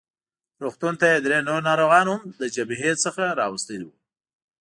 [0.63, 2.91] روغتون ته یې درې نور ناروغان هم له جبهې
[3.41, 3.95] راوستلي وو.